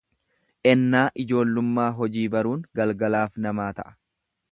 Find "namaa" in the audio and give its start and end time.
3.47-3.69